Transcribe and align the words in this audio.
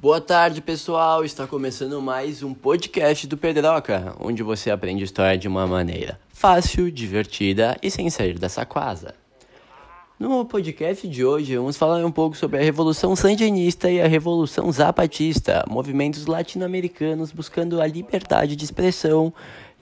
Boa 0.00 0.18
tarde, 0.18 0.62
pessoal. 0.62 1.26
Está 1.26 1.46
começando 1.46 2.00
mais 2.00 2.42
um 2.42 2.54
podcast 2.54 3.26
do 3.26 3.36
Pedroca, 3.36 4.16
onde 4.18 4.42
você 4.42 4.70
aprende 4.70 5.04
história 5.04 5.36
de 5.36 5.46
uma 5.46 5.66
maneira 5.66 6.18
fácil, 6.32 6.90
divertida 6.90 7.76
e 7.82 7.90
sem 7.90 8.08
sair 8.08 8.38
dessa 8.38 8.64
casa. 8.64 9.14
No 10.18 10.42
podcast 10.46 11.06
de 11.06 11.22
hoje, 11.22 11.54
vamos 11.54 11.76
falar 11.76 12.02
um 12.02 12.10
pouco 12.10 12.34
sobre 12.34 12.58
a 12.58 12.62
Revolução 12.62 13.14
Sandinista 13.14 13.90
e 13.90 14.00
a 14.00 14.08
Revolução 14.08 14.72
Zapatista, 14.72 15.66
movimentos 15.68 16.24
latino-americanos 16.24 17.30
buscando 17.30 17.78
a 17.78 17.86
liberdade 17.86 18.56
de 18.56 18.64
expressão 18.64 19.30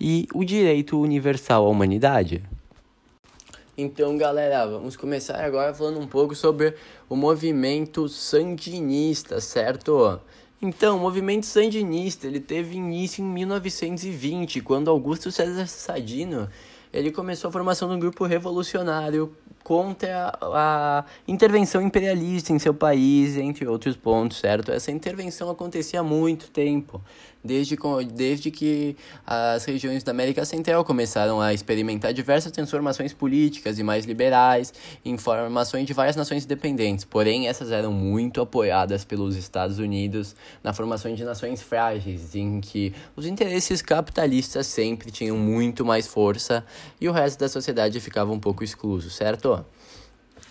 e 0.01 0.27
o 0.35 0.43
direito 0.43 1.01
universal 1.01 1.65
à 1.65 1.69
humanidade. 1.69 2.43
Então, 3.81 4.19
galera, 4.19 4.67
vamos 4.67 4.97
começar 4.97 5.37
agora 5.39 5.73
falando 5.73 6.01
um 6.01 6.07
pouco 6.09 6.35
sobre 6.35 6.75
o 7.09 7.15
movimento 7.15 8.09
sandinista, 8.09 9.41
certo? 9.41 10.21
Então, 10.61 10.97
o 10.97 11.01
movimento 11.01 11.47
sandinista, 11.47 12.27
ele 12.27 12.41
teve 12.41 12.75
início 12.75 13.23
em 13.23 13.29
1920, 13.29 14.63
quando 14.63 14.91
Augusto 14.91 15.31
César 15.31 15.69
Sadino, 15.69 16.51
ele 16.93 17.13
começou 17.13 17.51
a 17.51 17.53
formação 17.53 17.89
um 17.89 18.01
grupo 18.01 18.25
revolucionário 18.27 19.33
contra 19.69 20.33
a 20.41 21.05
intervenção 21.29 21.83
imperialista 21.83 22.55
em 22.55 22.59
seu 22.59 22.73
país, 22.73 23.37
entre 23.37 23.69
outros 23.69 23.99
pontos, 23.99 24.39
certo? 24.39 24.73
Essa 24.73 24.91
intervenção 24.91 25.51
acontecia 25.51 26.01
há 26.01 26.03
muito 26.03 26.49
tempo, 26.49 27.03
desde, 27.45 27.77
desde 28.15 28.51
que 28.51 28.97
as 29.27 29.67
regiões 29.67 30.03
da 30.03 30.11
América 30.11 30.47
Central 30.47 30.83
começaram 30.87 31.39
a 31.39 31.53
experimentar 31.53 32.15
diversas 32.15 32.51
transformações 32.51 33.13
políticas 33.13 33.79
e 33.79 33.83
mais 33.83 34.07
liberais, 34.07 34.73
em 35.05 35.19
formações 35.19 35.87
de 35.87 35.93
várias 35.93 36.17
nações 36.17 36.47
independentes. 36.47 37.05
Porém, 37.05 37.47
essas 37.47 37.71
eram 37.71 37.93
muito 37.93 38.41
apoiadas 38.41 39.05
pelos 39.05 39.37
Estados 39.37 39.79
Unidos 39.79 40.35
na 40.65 40.73
formação 40.73 41.15
de 41.15 41.25
nações 41.25 41.61
frágeis, 41.61 42.35
em 42.35 42.59
que 42.63 42.95
os 43.15 43.27
interesses 43.27 43.83
capitalistas 43.83 44.67
sempre 44.67 45.11
tinham 45.11 45.37
muito 45.37 45.85
mais 45.85 46.07
força 46.07 46.65
e 46.99 47.07
o 47.07 47.13
resto 47.13 47.39
da 47.39 47.51
sociedade 47.51 48.01
ficava 48.01 48.33
um 48.33 48.41
pouco 48.41 48.65
excluso, 48.65 49.11
certo? 49.11 49.58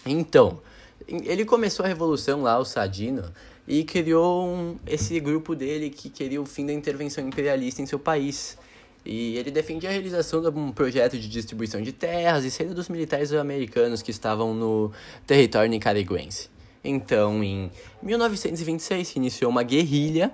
Então, 0.05 0.59
ele 1.07 1.45
começou 1.45 1.85
a 1.85 1.87
revolução 1.87 2.41
lá, 2.41 2.57
o 2.57 2.65
Sadino, 2.65 3.23
e 3.67 3.83
criou 3.83 4.47
um, 4.47 4.77
esse 4.85 5.19
grupo 5.19 5.55
dele 5.55 5.89
que 5.89 6.09
queria 6.09 6.41
o 6.41 6.45
fim 6.45 6.65
da 6.65 6.73
intervenção 6.73 7.27
imperialista 7.27 7.81
em 7.81 7.85
seu 7.85 7.99
país. 7.99 8.57
E 9.05 9.37
ele 9.37 9.51
defendia 9.51 9.89
a 9.89 9.91
realização 9.91 10.41
de 10.41 10.49
um 10.49 10.71
projeto 10.71 11.17
de 11.17 11.29
distribuição 11.29 11.81
de 11.81 11.93
terras 11.93 12.43
e 12.43 12.51
saída 12.51 12.73
dos 12.73 12.89
militares 12.89 13.31
americanos 13.33 14.01
que 14.01 14.11
estavam 14.11 14.53
no 14.53 14.91
território 15.25 15.69
nicaragüense. 15.69 16.49
Então, 16.83 17.43
em 17.43 17.71
1926, 18.01 19.07
se 19.07 19.17
iniciou 19.17 19.51
uma 19.51 19.63
guerrilha 19.63 20.31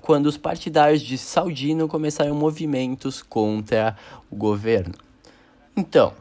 quando 0.00 0.26
os 0.26 0.36
partidários 0.36 1.02
de 1.02 1.18
Saldino 1.18 1.88
começaram 1.88 2.34
movimentos 2.34 3.22
contra 3.22 3.96
o 4.30 4.36
governo. 4.36 4.94
Então, 5.76 6.12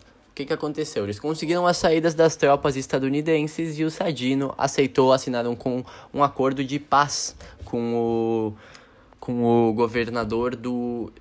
que, 0.42 0.48
que 0.48 0.54
aconteceu? 0.54 1.04
Eles 1.04 1.20
conseguiram 1.20 1.68
as 1.68 1.78
saídas 1.78 2.14
das 2.14 2.36
tropas 2.36 2.76
estadunidenses 2.76 3.78
e 3.78 3.84
o 3.84 3.92
Sadino 3.92 4.54
aceitou 4.58 5.14
assinar 5.14 5.48
um, 5.48 5.56
com, 5.56 5.84
um 6.14 6.24
acordo 6.24 6.64
de 6.64 6.80
paz 6.80 7.36
com 7.64 7.94
o, 7.96 8.54
com 9.20 9.44
o 9.44 9.74
governador 9.74 10.56
do, 10.56 11.12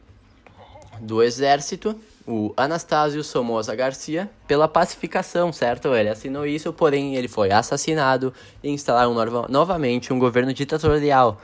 do 1.00 1.22
exército, 1.22 1.94
o 2.26 2.52
Anastácio 2.56 3.22
Somoza 3.22 3.74
Garcia, 3.74 4.30
pela 4.46 4.68
pacificação, 4.68 5.52
certo? 5.52 5.94
Ele 5.94 6.08
assinou 6.08 6.46
isso, 6.46 6.72
porém 6.72 7.16
ele 7.16 7.28
foi 7.28 7.50
assassinado 7.50 8.32
e 8.62 8.70
instalaram 8.70 9.14
no 9.14 9.48
novamente 9.48 10.12
um 10.12 10.18
governo 10.18 10.52
ditatorial. 10.52 11.40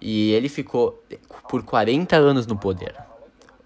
E 0.00 0.32
ele 0.32 0.48
ficou 0.48 1.02
por 1.48 1.62
40 1.62 2.16
anos 2.16 2.46
no 2.46 2.56
poder 2.56 2.94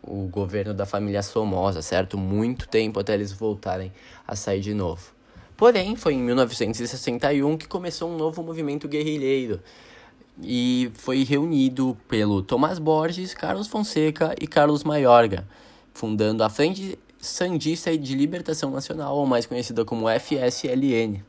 o 0.03 0.29
governo 0.29 0.73
da 0.73 0.87
família 0.87 1.23
Somoza, 1.23 1.83
certo? 1.83 2.17
Muito 2.17 2.69
tempo 2.69 3.01
até 3.01 3.15
eles 3.15 3.33
voltarem 3.33 3.93
a 4.27 4.35
sair 4.35 4.61
de 4.61 4.75
novo. 4.75 5.13
Porém, 5.57 5.95
foi 5.95 6.15
em 6.15 6.23
1961 6.23 7.59
que 7.59 7.69
começou 7.69 8.11
um 8.11 8.17
novo 8.17 8.43
movimento 8.43 8.89
guerrilheiro 8.89 9.61
e 10.43 10.91
foi 10.95 11.23
reunido 11.23 11.97
pelo 12.09 12.43
Tomás 12.43 12.79
Borges, 12.79 13.35
Carlos 13.35 13.69
Fonseca 13.69 14.35
e 14.41 14.47
Carlos 14.47 14.85
Maiorga, 14.85 15.47
fundando 15.93 16.43
a 16.43 16.49
Frente 16.49 16.99
Sandista 17.19 17.97
de 17.97 18.15
Libertação 18.15 18.71
Nacional, 18.71 19.17
ou 19.17 19.27
mais 19.27 19.45
conhecida 19.45 19.85
como 19.85 20.07
FSLN. 20.09 21.23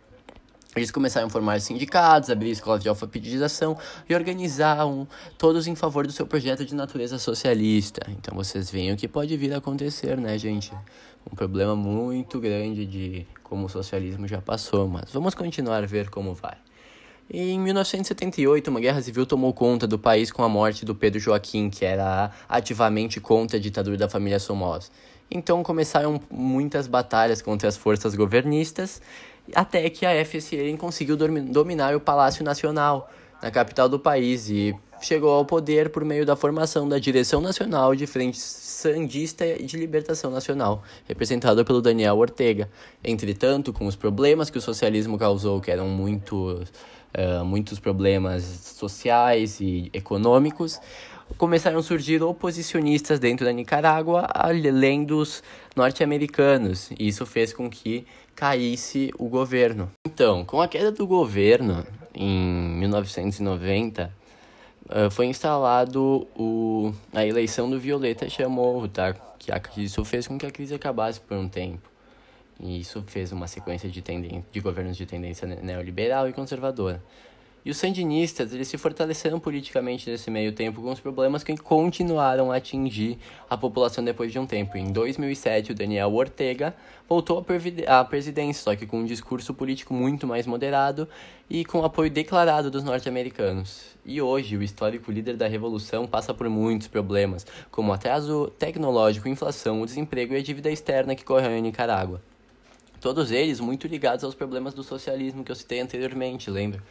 Eles 0.73 0.89
começaram 0.89 1.27
a 1.27 1.29
formar 1.29 1.59
sindicatos, 1.59 2.29
abrir 2.29 2.51
escolas 2.51 2.81
de 2.81 2.87
alfabetização 2.87 3.77
e 4.09 4.15
organizaram 4.15 5.05
todos 5.37 5.67
em 5.67 5.75
favor 5.75 6.07
do 6.07 6.13
seu 6.13 6.25
projeto 6.25 6.65
de 6.65 6.73
natureza 6.73 7.19
socialista. 7.19 8.01
Então 8.09 8.35
vocês 8.35 8.71
veem 8.71 8.93
o 8.93 8.95
que 8.95 9.05
pode 9.07 9.35
vir 9.35 9.53
a 9.53 9.57
acontecer, 9.57 10.17
né, 10.17 10.37
gente? 10.37 10.71
Um 11.29 11.35
problema 11.35 11.75
muito 11.75 12.39
grande 12.39 12.85
de 12.85 13.27
como 13.43 13.65
o 13.65 13.69
socialismo 13.69 14.25
já 14.27 14.41
passou, 14.41 14.87
mas 14.87 15.11
vamos 15.11 15.35
continuar 15.35 15.83
a 15.83 15.85
ver 15.85 16.09
como 16.09 16.33
vai. 16.33 16.55
Em 17.29 17.59
1978, 17.59 18.69
uma 18.69 18.79
guerra 18.79 19.01
civil 19.01 19.25
tomou 19.25 19.53
conta 19.53 19.85
do 19.85 19.99
país 19.99 20.31
com 20.31 20.43
a 20.43 20.49
morte 20.49 20.85
do 20.85 20.95
Pedro 20.95 21.19
Joaquim, 21.19 21.69
que 21.69 21.85
era 21.85 22.31
ativamente 22.47 23.19
contra 23.19 23.57
a 23.57 23.59
ditadura 23.59 23.97
da 23.97 24.09
família 24.09 24.39
Somoza. 24.39 24.89
Então 25.31 25.63
começaram 25.63 26.19
muitas 26.29 26.87
batalhas 26.87 27.41
contra 27.41 27.69
as 27.69 27.77
forças 27.77 28.13
governistas 28.15 29.01
até 29.55 29.89
que 29.89 30.05
a 30.05 30.25
FSN 30.25 30.77
conseguiu 30.77 31.17
dominar 31.17 31.95
o 31.95 31.99
Palácio 31.99 32.43
Nacional, 32.43 33.09
na 33.41 33.49
capital 33.49 33.89
do 33.89 33.99
país, 33.99 34.49
e 34.49 34.75
chegou 35.01 35.31
ao 35.31 35.43
poder 35.43 35.89
por 35.89 36.05
meio 36.05 36.25
da 36.25 36.35
formação 36.35 36.87
da 36.87 36.99
Direção 36.99 37.41
Nacional 37.41 37.95
de 37.95 38.05
Frente 38.05 38.37
Sandista 38.39 39.45
de 39.55 39.77
Libertação 39.77 40.29
Nacional, 40.29 40.83
representada 41.07 41.65
pelo 41.65 41.81
Daniel 41.81 42.17
Ortega. 42.17 42.69
Entretanto, 43.03 43.73
com 43.73 43.87
os 43.87 43.95
problemas 43.95 44.49
que 44.49 44.59
o 44.59 44.61
socialismo 44.61 45.17
causou, 45.17 45.59
que 45.59 45.71
eram 45.71 45.87
muito, 45.87 46.63
uh, 47.17 47.43
muitos 47.43 47.79
problemas 47.79 48.43
sociais 48.43 49.59
e 49.59 49.89
econômicos, 49.91 50.79
começaram 51.37 51.79
a 51.79 51.83
surgir 51.83 52.21
oposicionistas 52.21 53.19
dentro 53.19 53.45
da 53.45 53.51
Nicarágua, 53.51 54.27
além 54.33 55.03
dos 55.03 55.43
norte-americanos. 55.75 56.89
Isso 56.99 57.25
fez 57.25 57.53
com 57.53 57.69
que 57.69 58.05
caísse 58.35 59.11
o 59.17 59.27
governo. 59.27 59.91
Então, 60.05 60.43
com 60.45 60.61
a 60.61 60.67
queda 60.67 60.91
do 60.91 61.05
governo 61.05 61.85
em 62.13 62.77
1990, 62.79 64.11
uh, 64.85 65.11
foi 65.11 65.27
instalado 65.27 66.27
o, 66.35 66.93
a 67.13 67.25
eleição 67.25 67.69
do 67.69 67.79
Violeta 67.79 68.29
Chamorro, 68.29 68.87
tá? 68.87 69.13
Que, 69.37 69.51
a, 69.51 69.61
isso 69.77 70.03
fez 70.05 70.27
com 70.27 70.37
que 70.37 70.45
a 70.45 70.51
crise 70.51 70.73
acabasse 70.73 71.19
por 71.19 71.37
um 71.37 71.47
tempo. 71.47 71.89
E 72.59 72.79
isso 72.79 73.03
fez 73.07 73.31
uma 73.31 73.47
sequência 73.47 73.89
de, 73.89 74.03
de 74.51 74.59
governos 74.59 74.95
de 74.95 75.05
tendência 75.05 75.47
neoliberal 75.47 76.29
e 76.29 76.33
conservadora. 76.33 77.01
E 77.63 77.69
os 77.69 77.77
sandinistas, 77.77 78.53
eles 78.53 78.67
se 78.67 78.77
fortaleceram 78.77 79.39
politicamente 79.39 80.09
nesse 80.09 80.31
meio 80.31 80.51
tempo 80.51 80.81
com 80.81 80.91
os 80.91 80.99
problemas 80.99 81.43
que 81.43 81.55
continuaram 81.55 82.51
a 82.51 82.55
atingir 82.55 83.19
a 83.47 83.55
população 83.55 84.03
depois 84.03 84.31
de 84.31 84.39
um 84.39 84.47
tempo. 84.47 84.77
Em 84.77 84.91
2007, 84.91 85.71
o 85.71 85.75
Daniel 85.75 86.11
Ortega 86.11 86.75
voltou 87.07 87.45
à 87.87 88.03
presidência, 88.03 88.63
só 88.63 88.75
que 88.75 88.87
com 88.87 89.01
um 89.01 89.05
discurso 89.05 89.53
político 89.53 89.93
muito 89.93 90.25
mais 90.25 90.47
moderado 90.47 91.07
e 91.47 91.63
com 91.63 91.85
apoio 91.85 92.09
declarado 92.09 92.71
dos 92.71 92.83
norte-americanos. 92.83 93.95
E 94.03 94.19
hoje, 94.19 94.57
o 94.57 94.63
histórico 94.63 95.11
líder 95.11 95.37
da 95.37 95.47
revolução 95.47 96.07
passa 96.07 96.33
por 96.33 96.49
muitos 96.49 96.87
problemas, 96.87 97.45
como 97.69 97.93
atraso 97.93 98.51
tecnológico, 98.57 99.29
inflação, 99.29 99.83
o 99.83 99.85
desemprego 99.85 100.33
e 100.33 100.37
a 100.37 100.41
dívida 100.41 100.71
externa 100.71 101.13
que 101.13 101.23
correu 101.23 101.51
em 101.51 101.61
Nicarágua. 101.61 102.19
Todos 102.99 103.31
eles 103.31 103.59
muito 103.59 103.87
ligados 103.87 104.23
aos 104.23 104.35
problemas 104.35 104.75
do 104.75 104.83
socialismo 104.83 105.43
que 105.43 105.51
eu 105.51 105.55
citei 105.55 105.79
anteriormente, 105.79 106.51
lembra? 106.51 106.83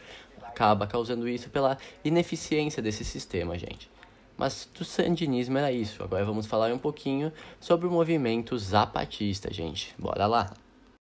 Acaba 0.51 0.85
causando 0.85 1.27
isso 1.27 1.49
pela 1.49 1.77
ineficiência 2.03 2.83
desse 2.83 3.03
sistema, 3.05 3.57
gente. 3.57 3.89
Mas 4.37 4.67
do 4.77 4.83
sandinismo 4.83 5.57
era 5.57 5.71
isso. 5.71 6.03
Agora 6.03 6.25
vamos 6.25 6.45
falar 6.45 6.73
um 6.73 6.77
pouquinho 6.77 7.31
sobre 7.59 7.87
o 7.87 7.91
movimento 7.91 8.57
zapatista, 8.57 9.53
gente. 9.53 9.95
Bora 9.97 10.27
lá. 10.27 10.53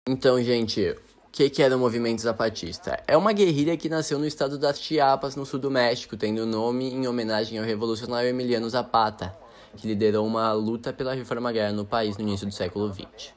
Então, 0.07 0.41
gente, 0.41 0.81
o 0.89 1.31
que, 1.31 1.49
que 1.49 1.61
era 1.61 1.75
o 1.75 1.79
movimento 1.79 2.21
zapatista? 2.21 3.01
É 3.07 3.15
uma 3.15 3.31
guerrilha 3.33 3.77
que 3.77 3.89
nasceu 3.89 4.19
no 4.19 4.25
estado 4.25 4.57
das 4.57 4.79
Chiapas, 4.81 5.35
no 5.35 5.45
sul 5.45 5.59
do 5.59 5.71
México, 5.71 6.17
tendo 6.17 6.43
o 6.43 6.45
nome 6.45 6.91
em 6.91 7.07
homenagem 7.07 7.57
ao 7.57 7.65
revolucionário 7.65 8.29
Emiliano 8.29 8.69
Zapata, 8.69 9.35
que 9.77 9.87
liderou 9.87 10.25
uma 10.25 10.51
luta 10.51 10.91
pela 10.91 11.13
reforma 11.13 11.49
agrária 11.49 11.73
no 11.73 11.85
país 11.85 12.17
no 12.17 12.23
início 12.23 12.47
do 12.47 12.53
século 12.53 12.91
XX. 12.91 13.33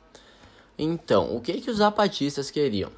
Então, 0.78 1.36
o 1.36 1.40
que, 1.40 1.60
que 1.60 1.70
os 1.70 1.76
zapatistas 1.76 2.50
queriam? 2.50 2.90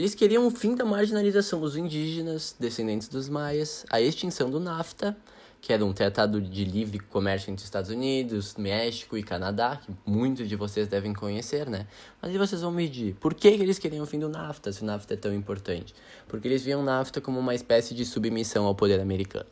Eles 0.00 0.14
queriam 0.14 0.46
o 0.46 0.50
fim 0.50 0.74
da 0.74 0.82
marginalização 0.82 1.60
dos 1.60 1.76
indígenas, 1.76 2.56
descendentes 2.58 3.06
dos 3.06 3.28
maias, 3.28 3.84
a 3.90 4.00
extinção 4.00 4.48
do 4.48 4.58
NAFTA 4.58 5.14
que 5.60 5.74
era 5.74 5.84
um 5.84 5.92
tratado 5.92 6.40
de 6.40 6.64
livre 6.64 6.98
comércio 6.98 7.50
entre 7.50 7.62
Estados 7.62 7.90
Unidos, 7.90 8.54
México 8.56 9.18
e 9.18 9.22
Canadá, 9.22 9.76
que 9.76 9.92
muitos 10.06 10.48
de 10.48 10.56
vocês 10.56 10.88
devem 10.88 11.12
conhecer, 11.12 11.68
né? 11.68 11.86
Mas 12.22 12.30
aí 12.30 12.38
vocês 12.38 12.62
vão 12.62 12.72
medir 12.72 13.14
por 13.16 13.34
que, 13.34 13.54
que 13.54 13.62
eles 13.62 13.78
queriam 13.78 14.02
o 14.02 14.06
fim 14.06 14.18
do 14.18 14.30
NAFTA, 14.30 14.72
se 14.72 14.82
o 14.82 14.86
NAFTA 14.86 15.12
é 15.12 15.16
tão 15.18 15.34
importante. 15.34 15.94
Porque 16.26 16.48
eles 16.48 16.64
viam 16.64 16.80
o 16.80 16.82
NAFTA 16.82 17.20
como 17.20 17.38
uma 17.38 17.54
espécie 17.54 17.94
de 17.94 18.06
submissão 18.06 18.64
ao 18.64 18.74
poder 18.74 19.00
americano. 19.00 19.50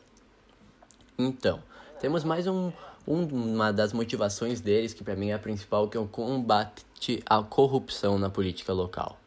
Então, 1.15 1.61
temos 2.01 2.23
mais 2.23 2.47
um, 2.47 2.71
um 3.07 3.23
uma 3.25 3.71
das 3.71 3.93
motivações 3.93 4.61
deles, 4.61 4.95
que 4.95 5.03
para 5.03 5.15
mim 5.15 5.29
é 5.29 5.35
a 5.35 5.39
principal, 5.39 5.87
que 5.87 5.95
é 5.95 5.99
o 5.99 6.07
combate 6.07 7.23
à 7.27 7.43
corrupção 7.43 8.17
na 8.17 8.31
política 8.31 8.73
local. 8.73 9.19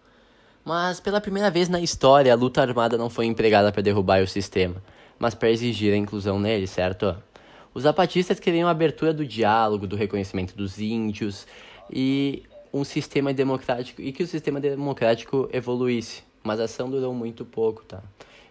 Mas 0.65 1.01
pela 1.01 1.21
primeira 1.21 1.51
vez 1.51 1.69
na 1.69 1.81
história, 1.81 2.33
a 2.33 2.37
luta 2.37 2.63
armada 2.63 2.97
não 2.97 3.11
foi 3.11 3.27
empregada 3.27 3.73
para 3.73 3.83
derrubar 3.83 4.23
o 4.23 4.29
sistema 4.29 4.83
mas 5.23 5.37
para 5.37 5.51
exigir 5.51 5.95
a 5.95 5.97
inclusão 5.97 6.41
nele, 6.41 6.67
certo? 6.67 7.15
Os 7.73 7.85
zapatistas 7.85 8.41
queriam 8.41 8.67
a 8.67 8.73
abertura 8.73 9.15
do 9.15 9.25
diálogo, 9.25 9.87
do 9.87 9.95
reconhecimento 9.95 10.57
dos 10.57 10.81
índios 10.81 11.47
e 11.89 12.43
um 12.75 12.83
sistema 12.83 13.33
democrático 13.33 14.03
e 14.03 14.11
que 14.11 14.25
o 14.25 14.27
sistema 14.27 14.59
democrático 14.59 15.49
evoluísse, 15.53 16.25
mas 16.43 16.59
a 16.59 16.65
ação 16.65 16.91
durou 16.91 17.15
muito 17.15 17.45
pouco, 17.45 17.85
tá? 17.85 18.03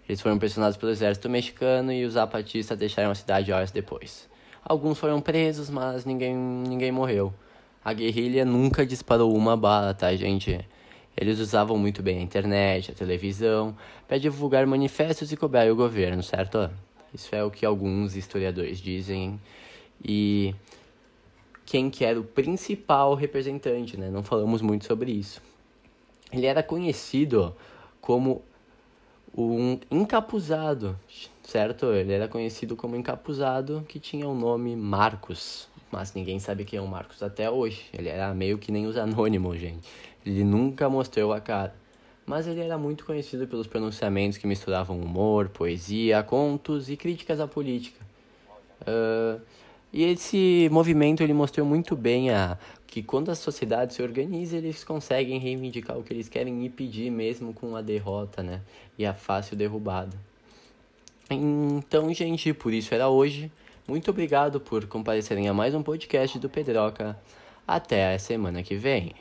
Eles 0.07 0.21
foram 0.21 0.39
pressionados 0.39 0.77
pelo 0.77 0.93
exército 0.93 1.29
mexicano 1.29 1.91
e 1.91 2.05
os 2.05 2.13
zapatistas 2.13 2.77
deixaram 2.77 3.11
a 3.11 3.15
cidade 3.15 3.51
horas 3.51 3.69
depois. 3.69 4.29
Alguns 4.63 4.97
foram 4.97 5.19
presos, 5.19 5.69
mas 5.69 6.05
ninguém, 6.05 6.33
ninguém 6.33 6.91
morreu. 6.91 7.33
A 7.83 7.91
guerrilha 7.91 8.45
nunca 8.45 8.85
disparou 8.85 9.35
uma 9.35 9.57
bala, 9.57 9.93
tá, 9.93 10.15
gente? 10.15 10.65
Eles 11.15 11.39
usavam 11.39 11.77
muito 11.77 12.01
bem 12.01 12.19
a 12.19 12.21
internet, 12.21 12.91
a 12.91 12.93
televisão, 12.93 13.75
para 14.07 14.17
divulgar 14.17 14.65
manifestos 14.65 15.31
e 15.31 15.37
cobrar 15.37 15.69
o 15.71 15.75
governo, 15.75 16.23
certo? 16.23 16.69
Isso 17.13 17.35
é 17.35 17.43
o 17.43 17.51
que 17.51 17.65
alguns 17.65 18.15
historiadores 18.15 18.79
dizem. 18.79 19.39
E 20.03 20.55
quem 21.65 21.89
que 21.89 22.03
era 22.03 22.19
o 22.19 22.23
principal 22.23 23.13
representante, 23.13 23.97
né? 23.97 24.09
Não 24.09 24.23
falamos 24.23 24.61
muito 24.61 24.85
sobre 24.85 25.11
isso. 25.11 25.41
Ele 26.31 26.45
era 26.45 26.63
conhecido 26.63 27.55
como 27.99 28.41
um 29.37 29.79
encapuzado, 29.89 30.97
certo? 31.43 31.87
Ele 31.87 32.13
era 32.13 32.27
conhecido 32.27 32.75
como 32.75 32.95
encapuzado 32.95 33.85
que 33.87 33.99
tinha 33.99 34.27
o 34.27 34.35
nome 34.35 34.75
Marcos, 34.75 35.67
mas 35.91 36.13
ninguém 36.13 36.39
sabe 36.39 36.63
quem 36.63 36.79
é 36.79 36.81
o 36.81 36.87
Marcos 36.87 37.21
até 37.21 37.49
hoje. 37.49 37.85
Ele 37.93 38.09
era 38.09 38.33
meio 38.33 38.57
que 38.57 38.71
nem 38.71 38.87
os 38.87 38.97
anônimos, 38.97 39.59
gente. 39.59 39.87
Ele 40.25 40.43
nunca 40.43 40.89
mostrou 40.89 41.33
a 41.33 41.41
cara. 41.41 41.75
Mas 42.25 42.47
ele 42.47 42.61
era 42.61 42.77
muito 42.77 43.03
conhecido 43.05 43.47
pelos 43.47 43.67
pronunciamentos 43.67 44.37
que 44.37 44.47
misturavam 44.47 44.99
humor, 44.99 45.49
poesia, 45.49 46.23
contos 46.23 46.89
e 46.89 46.95
críticas 46.95 47.39
à 47.39 47.47
política. 47.47 47.99
Uh, 48.81 49.41
e 49.91 50.03
esse 50.03 50.69
movimento 50.71 51.21
ele 51.21 51.33
mostrou 51.33 51.65
muito 51.65 51.95
bem 51.95 52.29
a, 52.29 52.57
que 52.87 53.03
quando 53.03 53.29
a 53.29 53.35
sociedade 53.35 53.93
se 53.93 54.01
organiza, 54.01 54.57
eles 54.57 54.83
conseguem 54.83 55.39
reivindicar 55.39 55.97
o 55.97 56.03
que 56.03 56.13
eles 56.13 56.29
querem 56.29 56.65
e 56.65 56.69
pedir 56.69 57.09
mesmo 57.09 57.53
com 57.53 57.75
a 57.75 57.81
derrota, 57.81 58.41
né? 58.41 58.61
E 58.97 59.05
a 59.05 59.13
fácil 59.13 59.57
derrubada. 59.57 60.15
Então, 61.29 62.13
gente, 62.13 62.53
por 62.53 62.73
isso 62.73 62.93
era 62.93 63.09
hoje. 63.09 63.51
Muito 63.87 64.11
obrigado 64.11 64.59
por 64.59 64.85
comparecerem 64.85 65.49
a 65.49 65.53
mais 65.53 65.73
um 65.73 65.81
podcast 65.81 66.37
do 66.39 66.49
Pedroca. 66.49 67.19
Até 67.67 68.13
a 68.13 68.19
semana 68.19 68.63
que 68.63 68.75
vem. 68.75 69.13